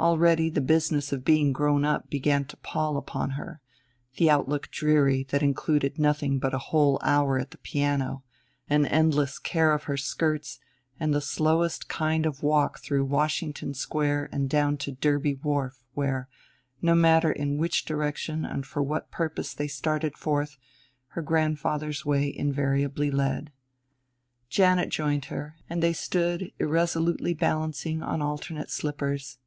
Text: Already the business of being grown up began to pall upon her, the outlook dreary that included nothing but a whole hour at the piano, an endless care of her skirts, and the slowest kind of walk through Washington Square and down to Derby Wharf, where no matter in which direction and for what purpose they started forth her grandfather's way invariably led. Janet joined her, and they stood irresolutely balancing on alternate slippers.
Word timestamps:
Already 0.00 0.48
the 0.48 0.60
business 0.60 1.12
of 1.12 1.24
being 1.24 1.52
grown 1.52 1.84
up 1.84 2.08
began 2.08 2.44
to 2.44 2.56
pall 2.58 2.96
upon 2.96 3.30
her, 3.30 3.60
the 4.16 4.30
outlook 4.30 4.70
dreary 4.70 5.24
that 5.30 5.42
included 5.42 5.98
nothing 5.98 6.38
but 6.38 6.54
a 6.54 6.58
whole 6.70 7.00
hour 7.02 7.36
at 7.36 7.50
the 7.50 7.58
piano, 7.58 8.22
an 8.70 8.86
endless 8.86 9.40
care 9.40 9.74
of 9.74 9.82
her 9.84 9.96
skirts, 9.96 10.60
and 11.00 11.12
the 11.12 11.20
slowest 11.20 11.88
kind 11.88 12.26
of 12.26 12.44
walk 12.44 12.78
through 12.78 13.04
Washington 13.06 13.74
Square 13.74 14.28
and 14.30 14.48
down 14.48 14.76
to 14.76 14.92
Derby 14.92 15.34
Wharf, 15.34 15.82
where 15.94 16.28
no 16.80 16.94
matter 16.94 17.32
in 17.32 17.58
which 17.58 17.84
direction 17.84 18.44
and 18.44 18.64
for 18.66 18.80
what 18.84 19.10
purpose 19.10 19.52
they 19.52 19.66
started 19.66 20.16
forth 20.16 20.58
her 21.08 21.22
grandfather's 21.22 22.06
way 22.06 22.32
invariably 22.38 23.10
led. 23.10 23.50
Janet 24.48 24.90
joined 24.90 25.24
her, 25.24 25.56
and 25.68 25.82
they 25.82 25.92
stood 25.92 26.52
irresolutely 26.60 27.34
balancing 27.34 28.00
on 28.00 28.22
alternate 28.22 28.70
slippers. 28.70 29.38